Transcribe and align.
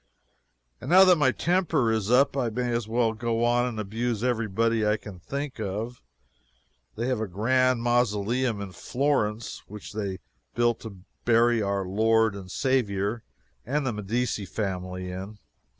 And 0.81 0.89
now 0.89 1.05
that 1.05 1.17
my 1.17 1.31
temper 1.31 1.91
is 1.91 2.09
up, 2.09 2.35
I 2.35 2.49
may 2.49 2.71
as 2.71 2.87
well 2.87 3.13
go 3.13 3.43
on 3.43 3.67
and 3.67 3.79
abuse 3.79 4.23
every 4.23 4.47
body 4.47 4.83
I 4.83 4.97
can 4.97 5.19
think 5.19 5.59
of. 5.59 6.01
They 6.95 7.05
have 7.05 7.21
a 7.21 7.27
grand 7.27 7.83
mausoleum 7.83 8.61
in 8.61 8.71
Florence, 8.71 9.61
which 9.67 9.93
they 9.93 10.17
built 10.55 10.79
to 10.79 11.03
bury 11.23 11.61
our 11.61 11.85
Lord 11.85 12.33
and 12.33 12.49
Saviour 12.49 13.21
and 13.63 13.85
the 13.85 13.93
Medici 13.93 14.43
family 14.47 15.11
in. 15.11 15.37